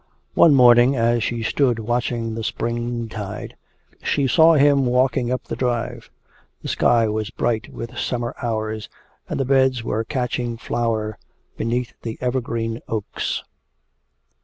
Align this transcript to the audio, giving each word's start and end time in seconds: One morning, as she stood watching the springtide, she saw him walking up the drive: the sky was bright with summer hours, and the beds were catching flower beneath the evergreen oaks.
One 0.33 0.55
morning, 0.55 0.95
as 0.95 1.21
she 1.23 1.43
stood 1.43 1.77
watching 1.77 2.33
the 2.33 2.43
springtide, 2.43 3.55
she 4.01 4.25
saw 4.25 4.55
him 4.55 4.87
walking 4.87 5.31
up 5.31 5.43
the 5.43 5.55
drive: 5.55 6.09
the 6.63 6.67
sky 6.69 7.07
was 7.07 7.29
bright 7.29 7.71
with 7.71 7.99
summer 7.99 8.33
hours, 8.41 8.89
and 9.29 9.39
the 9.39 9.45
beds 9.45 9.83
were 9.83 10.03
catching 10.03 10.57
flower 10.57 11.19
beneath 11.55 11.93
the 12.01 12.17
evergreen 12.19 12.79
oaks. 12.87 13.43